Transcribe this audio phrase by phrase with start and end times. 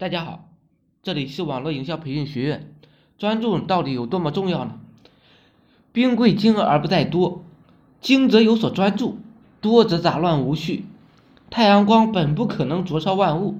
[0.00, 0.48] 大家好，
[1.02, 2.72] 这里是网络营销培训学院。
[3.18, 4.78] 专注到底有多么重要呢？
[5.90, 7.44] 兵贵精而不在多，
[8.00, 9.18] 精则有所专注，
[9.60, 10.84] 多则杂乱无序。
[11.50, 13.58] 太阳光本不可能灼烧万物，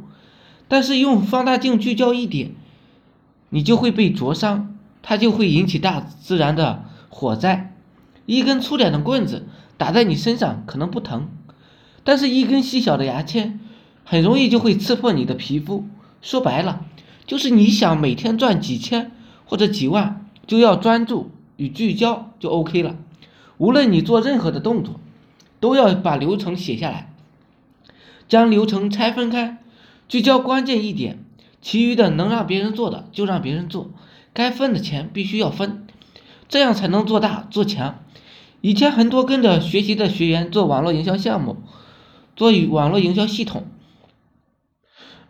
[0.68, 2.52] 但是用放大镜聚焦一点，
[3.48, 7.74] 你就会被灼伤，它就会引起大自然的火灾。
[8.26, 11.26] 一根粗点的棍子打在你身上可能不疼，
[12.04, 13.58] 但是一根细小的牙签
[14.04, 15.84] 很容易就会刺破你的皮肤。
[16.20, 16.84] 说白了，
[17.26, 19.12] 就是你想每天赚几千
[19.44, 22.96] 或者几万，就要专注与聚焦就 OK 了。
[23.56, 25.00] 无论你做任何的动作，
[25.60, 27.12] 都要把流程写下来，
[28.28, 29.58] 将流程拆分开，
[30.08, 31.24] 聚焦关键一点，
[31.60, 33.90] 其余的能让别人做的就让别人做，
[34.32, 35.86] 该分的钱必须要分，
[36.48, 37.98] 这样才能做大做强。
[38.60, 41.56] 以前很多跟着学习的学员做网络营销项目，
[42.36, 43.66] 做网络营销系统。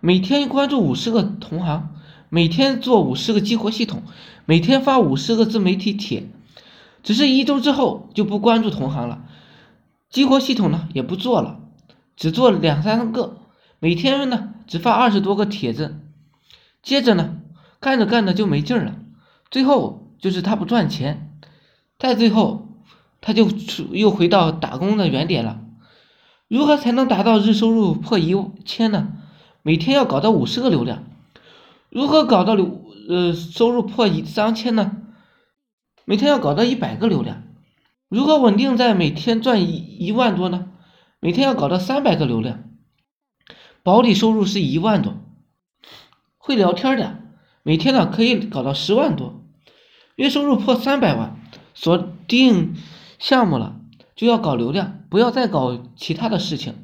[0.01, 1.89] 每天关注五十个同行，
[2.29, 4.05] 每天做五十个激活系统，
[4.45, 6.29] 每天发五十个自媒体帖，
[7.03, 9.25] 只是一周之后就不关注同行了，
[10.09, 11.59] 激活系统呢也不做了，
[12.15, 13.39] 只做两三个，
[13.81, 15.99] 每天呢只发二十多个帖子，
[16.81, 17.39] 接着呢
[17.81, 18.95] 干着干着就没劲了，
[19.51, 21.33] 最后就是他不赚钱，
[21.99, 22.69] 再最后
[23.21, 23.49] 他就
[23.91, 25.61] 又回到打工的原点了。
[26.47, 28.33] 如何才能达到日收入破一
[28.65, 29.09] 千呢？
[29.69, 31.05] 每天要搞到五十个流量，
[31.91, 34.97] 如何搞到流呃收入破一三千呢？
[36.07, 37.43] 每天要搞到一百个流量，
[38.09, 40.71] 如何稳定在每天赚一一万多呢？
[41.21, 42.65] 每天要搞到三百个流量，
[43.83, 45.17] 保底收入是一万多。
[46.39, 47.19] 会聊天的
[47.63, 49.43] 每天呢可以搞到十万多，
[50.15, 51.39] 月收入破三百万，
[51.75, 52.75] 锁定
[53.19, 53.77] 项目了
[54.17, 56.77] 就要搞流量，不要再搞其他的事情，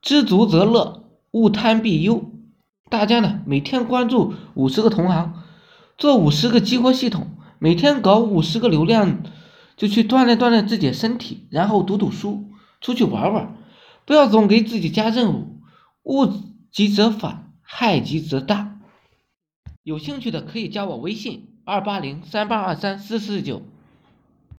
[0.00, 1.04] 知足则乐。
[1.32, 2.32] 勿贪必忧，
[2.90, 5.42] 大家呢每天关注五十个同行，
[5.96, 9.22] 做五十个激活系统，每天搞五十个流量，
[9.76, 12.46] 就去锻炼锻炼自己的身体，然后读读书，
[12.80, 13.56] 出去玩玩，
[14.06, 15.58] 不要总给自己加任务，
[16.04, 16.26] 物
[16.72, 18.78] 极则反，害极则大。
[19.82, 23.62] 有兴趣的可以加我微信：二八零三八二三四四九。